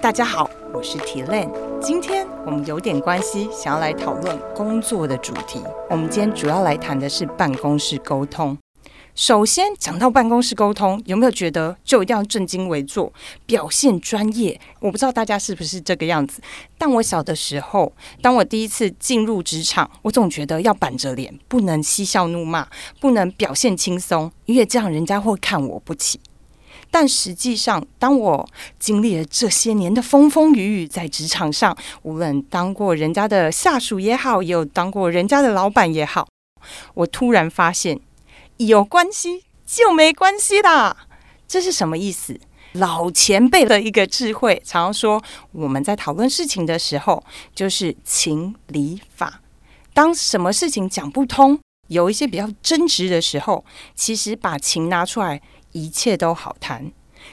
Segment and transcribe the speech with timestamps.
[0.00, 1.50] 大家好，我是 T Lan。
[1.80, 5.60] 今天我们有点关系，想要来讨论工作的主题。
[5.90, 8.56] 我们今天主要来谈的是办公室沟通。
[9.14, 13.12] 首先讲到办公室沟通，有没有觉得就一定要正襟危坐，
[13.46, 14.60] 表现专业？
[14.80, 16.42] 我不知道大家是不是这个样子。
[16.76, 22.66] 但我小的时候，当我第一次进入职场，我总觉得要板着脸，不能嬉笑怒骂，
[23.00, 26.18] 不能表现轻松，因为这样人家会看我不起。
[26.94, 28.48] 但实际上，当我
[28.78, 36.28] 经历了这些年的风风雨雨，在职场上，无论当过人家的下属也好，也有当过人家的老板也好，
[36.94, 37.98] 我突然发现，
[38.58, 41.08] 有关系就没关系啦。
[41.48, 42.38] 这是什么意思？
[42.74, 49.40] 老前辈的一个智慧，常常说，我们在讨论事情的时候，就是情理法。
[49.92, 53.64] 当什么事情讲不通，有一些比较争执的时候，
[53.96, 55.42] 其实把情拿出来。
[55.74, 56.90] 一切都好谈。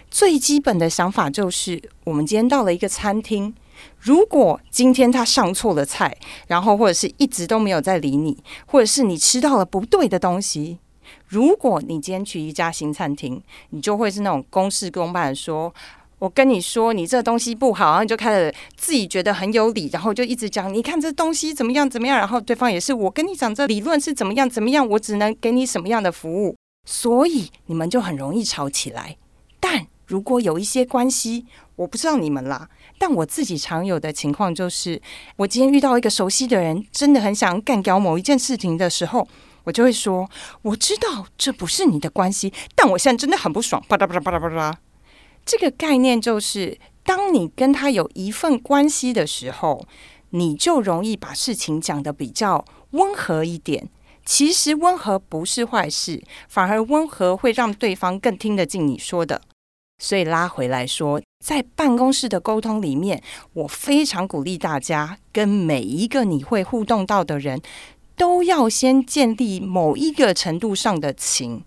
[0.09, 3.53] 最基本的想法就是，我们今天到了一个餐厅，
[3.99, 6.15] 如果今天他上错了菜，
[6.47, 10.79] 然后或者是一直都没有在理你，或者是你吃到了不对的东西，
[11.27, 15.73] 如果你今天去一家新餐厅，你就会是那种公事公办说
[16.19, 29.17] ：“我跟你说，你这东西不好。”然后你就开始自己觉得很有理，然后就一直讲：“你看这东西怎么样怎么样。”然后对方也是：“我跟你讲这理论是怎么样怎么样，我只能给你什么样的服务。”所以你们就很容易吵起来。
[29.59, 35.01] 但如果有一些关系，我不知道你们啦，但我自己常有的情况就是，
[35.37, 39.27] 我今天遇到一个熟悉的人，真的很想干掉某一件事情的时候，
[39.63, 40.29] 我就会说
[40.63, 44.77] ：“我知道这不是你的关系，但我现在真的很不爽。”巴拉巴拉巴拉巴拉。
[45.45, 49.85] 这个概念就是，当你跟他有一份关系的时候，
[50.31, 53.89] 你就容易把事情讲得比较温和一点。
[54.25, 59.41] 其实温和不是坏事，反而温和会让对方更听得进你说的。
[59.99, 63.21] 所以拉回来说，在办公室的沟通里面，
[63.53, 67.61] 我非常鼓励大家跟每一个你会互动到的人，
[68.15, 71.63] 都要先建立某一个程度上的情。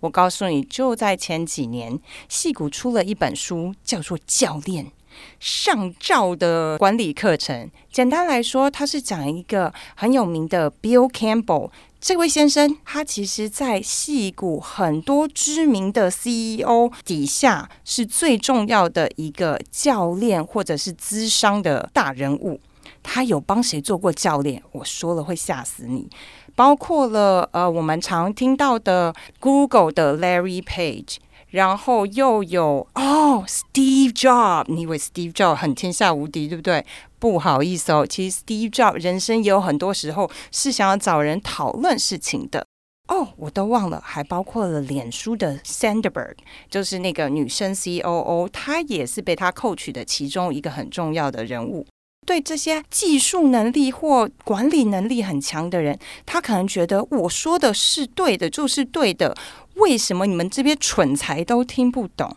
[0.00, 1.98] 我告诉你，就在前几年，
[2.28, 4.92] 戏谷出了一本书，叫做《教练
[5.38, 7.70] 上照》的管理课程。
[7.90, 11.70] 简单来说，它是讲一个很有名的 Bill Campbell。
[12.00, 22.58] 这位先生，他其实，在戏股很多知名的 CEO 底下，是最重要的一个教练或者是资商的大人物。
[23.02, 24.62] 他有帮谁做过教练？
[24.72, 26.08] 我说了会吓死你，
[26.54, 31.16] 包括了呃，我们常听到的 Google 的 Larry Page。
[31.50, 36.84] 然后又有哦，Steve Jobs，你以为 Steve Jobs 很天下无敌，对不对？
[37.18, 42.64] 不好意思哦，其实 Steve Jobs 人生也有很多时候是想要找人讨论事情的。
[43.08, 46.34] 哦，我都忘了，还包括了脸书的 Sandberg，
[46.70, 51.84] 就是那个女生 COO，她也是被他扣取的其中一个很重要的人物。
[52.26, 59.36] 对这些技术能力或管理能力很强的人，他可能觉得我说的是对的，就是对的。
[59.76, 62.36] 为什么你们这边蠢材都听不懂？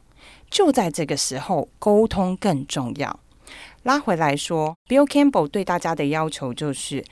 [0.49, 3.19] 就在这个时候，沟通更重要。
[3.83, 7.03] 拉回来说，Bill Campbell 对大家的要求就是：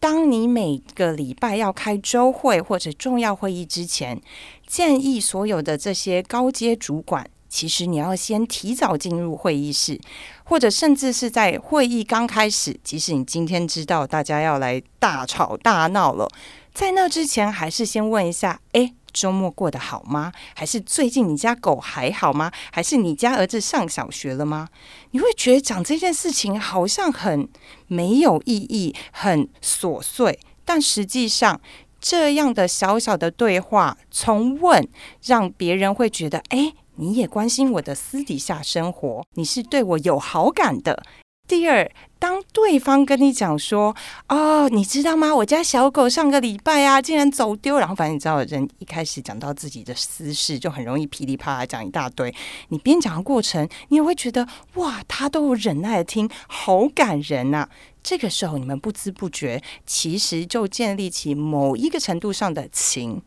[0.00, 4.20] 当你每个礼拜要开周会或者重要会议之前，
[4.66, 10.00] 建议所有的这些高阶主管，其实你要先提早进入会议室，
[10.42, 16.28] 或者甚至是在会议刚开始，即使你今天知道大家要来大吵大闹了，
[16.72, 18.92] 在那之前，还是先问一下：哎。
[19.12, 20.32] 周末过得好吗？
[20.56, 22.50] 还是最近你家狗还好吗？
[22.72, 24.68] 还是你家儿子上小学了吗？
[25.12, 27.48] 你会觉得讲这件事情好像很
[27.86, 31.60] 没有意义、很琐碎，但实际上
[32.00, 34.84] 这样的小小的对话，从问
[35.24, 41.02] 让别人会觉得，哎，你也关心我的私底下生活，你是对我有好感的。
[41.46, 43.94] 第二，当对方跟你讲说
[44.30, 45.34] ：“哦，你知道吗？
[45.34, 52.34] 我家小狗上个礼拜啊，竟然走丢。”然后，反正你知道，人一开始讲到自己的私事，就很容易噼里啪啦讲一大堆。
[52.68, 57.68] 你边讲的过程，你也会觉得哇，他都有忍耐的听，好感人呐。
[58.02, 63.20] 这个时候，你们不知不觉，其实就建立起某一个程度上的情。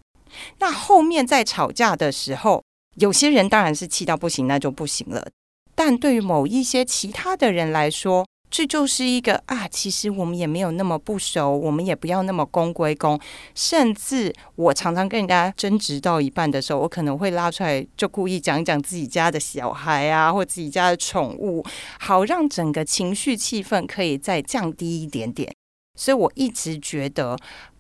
[0.58, 2.64] 那后面在吵架的时候，
[2.98, 5.28] 有些人当然是气到不行，那就不行了。
[5.76, 13.20] 但对于某一些其他的人来说，这就是一个啊，其实我们也没有那么不熟，我们也不要那么公归公。
[13.54, 21.64] 甚至我常常跟人家争执到一半的时候，我可能会拉出来，就故意讲一讲自己家的小孩啊，或自己家的宠物，
[22.00, 25.54] 好让整个情绪气氛可以再降低一点点。
[25.96, 27.38] 所以我一直觉得。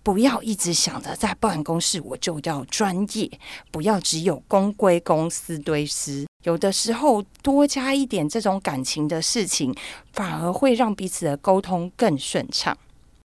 [0.07, 3.29] 不要一直想着在办公室我就要专业，
[3.71, 6.25] 不要只有公归公，私对私。
[6.45, 9.75] 有的时候多加一点这种感情的事情，
[10.13, 12.77] 反而会让彼此的沟通更顺畅。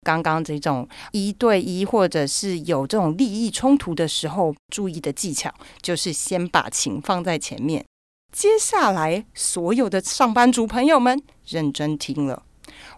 [0.03, 5.51] 刚刚这种一对一或者是有这种利益冲突的时候，注意的技巧
[5.81, 7.83] 就是先把情放在前面。
[8.31, 12.43] 接下来，所有的上班族朋友们认真听了。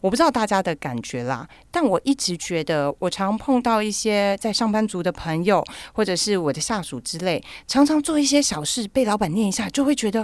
[0.01, 10.23] 我不知道大家的感觉啦，但我一直觉得，我常碰到一些在上班族的朋友，或者是我的下属之类，常常做一些小事被老板念一下，就会觉得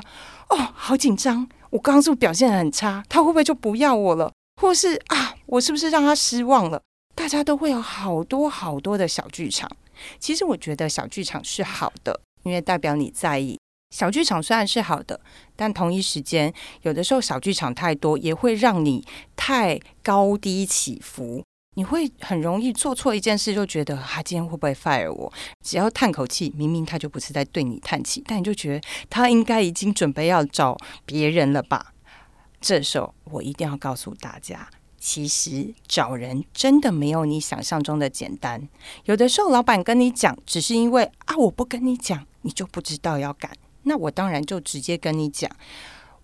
[0.50, 1.48] 哦，好紧张！
[1.70, 3.02] 我刚刚是不是表现很差？
[3.08, 4.32] 他会不会就不要我了？
[4.60, 6.80] 或是啊，我是不是让他失望了？
[7.14, 9.70] 大家都会有好多好多的小剧场。
[10.18, 13.58] 其实我觉得小剧场是好的，因为代表你在意。
[13.96, 15.18] 小剧场虽然是好的，
[15.56, 16.52] 但同一时间，
[16.82, 19.02] 有的时候小剧场太多，也会让你
[19.34, 21.42] 太高低起伏。
[21.76, 25.32] 你会很容易做错一件事，就觉得他今天会不会 fire 我？
[25.64, 30.76] 只要叹口气，明明他就不是在对你叹气，但你就觉得他应该已经准备要找
[31.06, 31.94] 别人了吧？
[32.60, 34.68] 这时候，我一定要告诉大家，
[34.98, 38.68] 其实找人真的没有你想象中的简单。
[39.06, 43.50] 有的时候，老板跟你讲，只是因为啊，我不跟你讲，你就不知道要干。
[43.86, 45.48] 那我当然就直接跟你讲，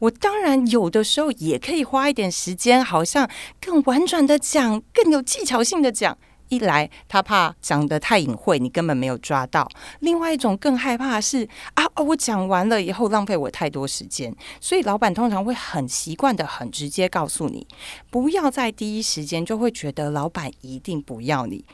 [0.00, 3.30] 我当然有的时候也可以花一点时间，好像
[3.60, 6.18] 更婉转的讲，更有技巧性的讲。
[6.48, 9.66] 一来他怕讲的太隐晦，你根本没有抓到；
[10.00, 14.34] 另外一种更害怕是啊，哦我讲完了以后浪费我太多时间。
[14.60, 17.66] 所以老板通常会很习惯的、很直接告诉你，
[18.10, 21.64] 不要在第一时间就会觉得老板一定不要你。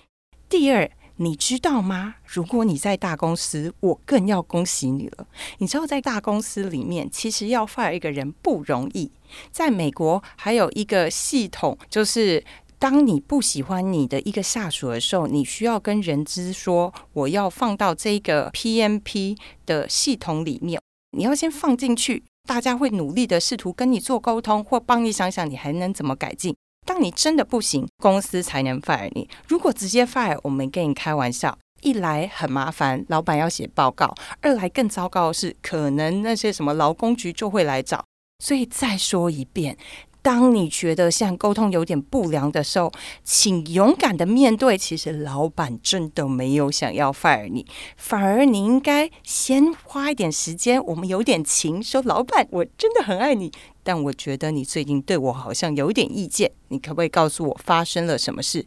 [0.49, 0.89] 第二。
[1.21, 2.15] 你知道吗？
[2.25, 5.27] 如果你在大公司，我更要恭喜你了。
[5.59, 9.11] 你知道，在大公司里面，其实要 fire 一个人不容易。
[9.51, 12.45] 在美国，还有一个系统，就是
[12.79, 19.37] 当你不喜欢你的一个下属的时候，你需要跟人资说，我要放到这个 PMP
[19.67, 20.81] 的系统里面，
[21.17, 26.55] 你要先放进去，大家会努力的试图跟你做沟通，或帮你想想你还能怎么改进。
[26.89, 29.29] 当你真的不行，公司才能 fire 你。
[29.47, 31.55] 如果直接 fire，我没跟你开玩笑。
[31.83, 34.07] 一来很麻烦，老板要写报告；
[34.41, 38.03] 二来更糟糕的是，可能那些什么劳工局就会来找。
[38.43, 39.77] 所以再说一遍。
[40.21, 42.93] 当你觉得像沟通有点不良的时候，
[43.23, 44.77] 请勇敢的面对。
[44.77, 47.65] 其实老板真的没有想要 fire 你，
[47.97, 53.53] 反而你应该先花一点时间，我们有点情，说老板，我真的很爱你，
[53.89, 58.67] 但我觉得你最近对我好像有点意见，你可不可以告诉我发生了什么事？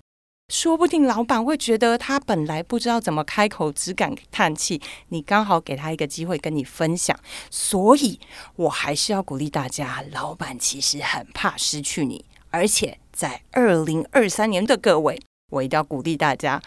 [0.52, 4.82] 说不定老板会觉得他本来不知道怎么开口，只敢叹气。
[5.10, 7.16] 你刚好给他一个机会跟你分享，
[7.52, 8.20] 所以
[8.56, 15.22] 我还是要鼓励大家：老板其实很怕失去你，而且在二零二三年的各位，
[15.52, 16.60] 我一定要鼓励大家。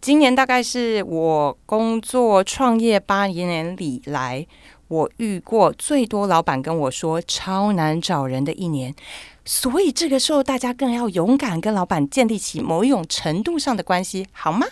[0.00, 4.44] 今年大概是我工作创业八年里来，
[4.88, 8.92] 我遇过最多老板跟我说超难找人的一年。
[9.44, 14.66] 所以这个时候，大家更要勇敢跟老板建立起某一种程度上的关系，好吗？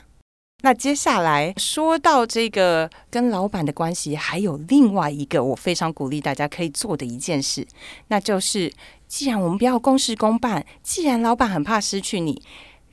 [0.62, 7.65] 那接下来说到这个跟老板的关系，还有另外一个我非常鼓励大家可以做的一件事，
[8.09, 8.73] 那就是
[9.06, 12.43] 既然我们不要公事公办，既然老板很怕失去你，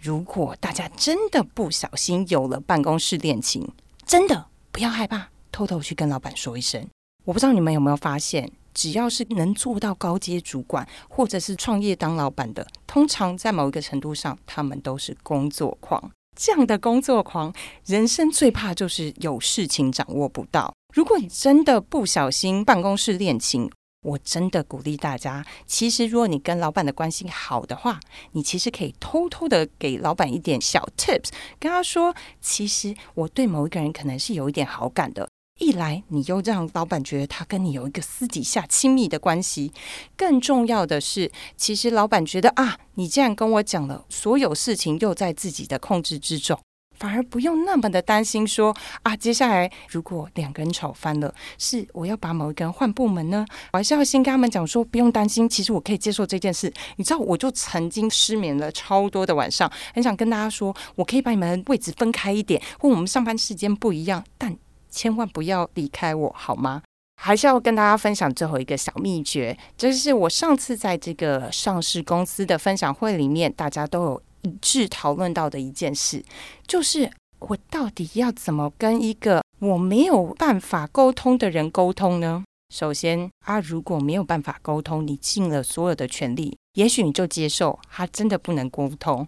[0.06, 3.68] 如果大家真的不小心有了办公室恋情，
[4.06, 6.88] 真的不要害怕，偷偷去跟老板说一声。
[7.24, 8.52] 我不知道你们有没有发现。
[8.72, 16.12] 只要是能做到高阶主管，或者是创业当老板的，通常在某一个程度上，他们都是工作狂。
[16.38, 17.52] 这样的工作狂，
[17.86, 20.72] 人生最怕就是有事情掌握不到。
[20.94, 23.72] 如果你真的不小心办公室恋情，
[24.06, 28.00] 我真的鼓励大家，其实如果你跟老板的关系好的话，
[28.34, 35.28] 你其实可以偷偷的给老板一点小 tips，跟他说，其实我对某一个人可能是有一点好感的。
[35.60, 39.72] 一来，你又让老板觉得他跟你有一个私底下亲密的关系；
[40.16, 46.60] 更重要的是，其实老板觉得啊，你既然跟我讲了，所有事情又在自己的控制之中，
[47.00, 48.46] 反而不用那么的担心。
[48.48, 53.46] 说啊，接下来如果两个人吵翻了，是我要把某一个人换部门呢？
[53.74, 56.72] 我还是要先跟他们讲说，不用担心，其实我可以接受这件事。
[56.98, 64.56] 你知道，我就曾经失眠了超多的晚上，很想跟大家说，我可以把你们位置分开一点，或我们上班时间不一样，但。
[64.90, 66.82] 千万不要离开我，好吗？
[67.22, 76.24] 还是要跟大家分享最后一个小秘诀，这是我上次在这个上市公司的分享会里面，大家都有一致讨论到的一件事，
[76.68, 77.10] 就是
[77.40, 82.44] 我到底要怎么跟一个我没有办法沟通的人沟通呢？
[82.74, 89.28] 首先啊，如果没有办法沟通，你尽了所有的全力，也许你就接受他真的不能沟通。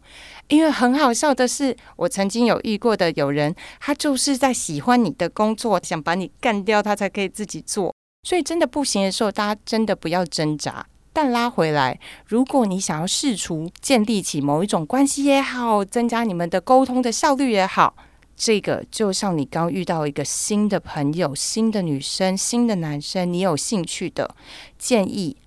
[0.50, 7.94] 因为很好笑的是，我曾经有遇过的有人，他就是在喜欢你的工作，想把你干掉，他才可以自己做。
[8.28, 10.86] 所以真的不行的时候，大家真的不要挣扎。
[11.20, 17.96] 但拉回来，如果你想要试图建立起某一种关系也好，增加你们的沟通的效率也好，
[18.36, 24.36] 这个就像你刚遇到一个新的朋友、新的女生、新的男生，你有兴趣的，
[24.78, 25.38] 建议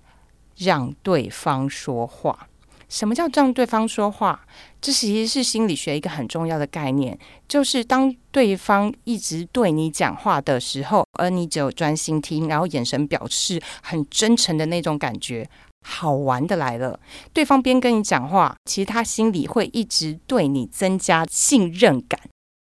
[0.57, 2.49] 让对方说话。
[2.91, 4.45] 什么叫让对方说话？
[4.81, 7.17] 这其实是心理学一个很重要的概念，
[7.47, 15.49] 就是当对方一直对你讲话的时候，而你只有专心听，然后眼神表示很真诚的那种感觉，
[15.87, 16.99] 好玩的来了。
[17.31, 22.19] 对方边跟你讲话，其实他心里会一直对你增加信任感。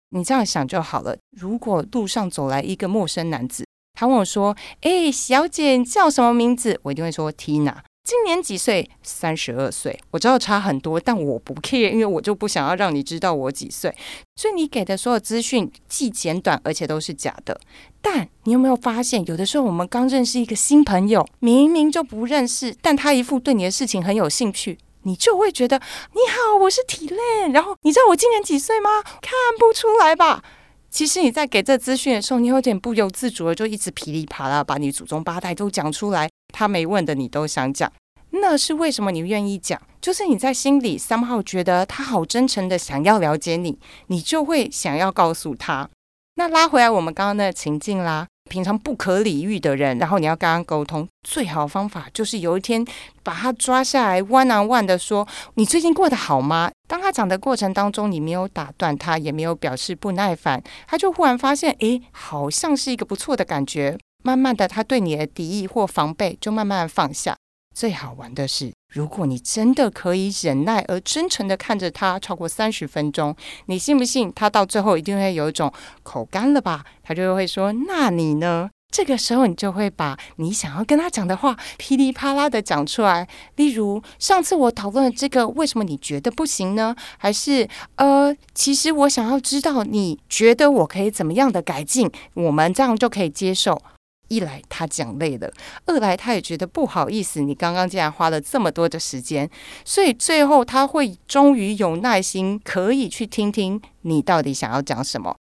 [0.09, 1.15] 你这样想就好了。
[1.37, 3.63] 如果路上走来一个陌生男子，
[3.93, 7.75] 他问我说：“哎，小姐，你叫什么名字？”我一定会说：“Tina。”
[8.05, 8.87] 今年几岁？
[9.01, 9.99] 三十二岁。
[10.11, 13.93] 我知道差很多，但我不 care，因为我就不想要让你知道我几岁。
[14.35, 17.59] 所以你给的所有资讯既简短，而且都是假的。
[18.03, 25.81] 但你有没有发现，有的时候我们刚认识一个新朋友，明明就不认识，但他一副对你的事情很有兴趣，你就会觉得
[26.13, 27.51] 你好，我是体练。
[27.53, 29.01] 然后你知道我今年几岁吗？
[29.01, 30.43] 看不出来吧？
[30.91, 36.29] 其实你在给这资讯的时候，你有点不由自主的就一直噼里啪啦把你祖宗八代都讲出来。
[36.55, 37.91] 他没问的，你都想讲，
[38.29, 39.11] 那是为什么？
[39.11, 45.89] 你愿意讲，就是你在心里三号觉得他好真诚的想要了解你，你就会想要告诉他。
[46.37, 52.85] 那拉回来我们刚刚的情境啦，平常不可理喻的人，然后你要跟他沟通，最好的方法就是有一天
[53.23, 63.97] 把他抓下来，one on one 的说：“你最近过得好吗？”当他讲的过程当中，你没有打断他，也没有表示不耐烦，他就忽然发现，诶，好像是一个不错的感觉。
[64.25, 67.35] 慢慢的，他对你的敌意或防备就慢慢放下。
[67.75, 73.35] 最好玩的是，如果你真的可以忍耐而真诚的看着他超过三十分钟，
[73.67, 76.83] 你信不信他到最后一定会有一种口干了吧？
[77.03, 83.27] 他就会说：“那你呢？”这个时候，你就会把你想要跟他讲的话噼里啪啦的讲出来。
[83.57, 86.95] 例如，上次我讨论这个，为什么你觉得不行呢？
[87.17, 87.67] 还是
[87.97, 93.81] 呃，其实我想要知道你觉得我可以怎么样的改进，我们这样就可以接受。
[94.27, 95.51] 一来他讲累了，
[95.85, 99.49] 二来他也觉得不好意思，你刚刚竟然花了这么多的时间，
[99.83, 105.35] 所以最后他会终于有耐心，可以去听听你到底想要讲什么。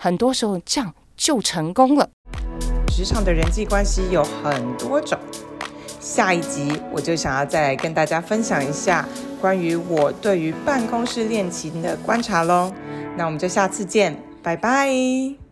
[0.00, 2.08] 很多时候这样就成功了。
[2.88, 5.18] 职场的人际关系有很多种，
[6.00, 9.08] 下一集我就想要再来跟大家分享一下
[9.40, 12.72] 关于我对于办公室恋情的观察喽。
[13.16, 15.49] 那我们就下次见，拜拜。